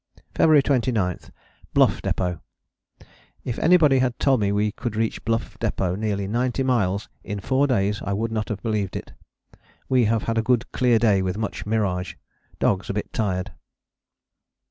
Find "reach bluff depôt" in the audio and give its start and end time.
4.95-5.95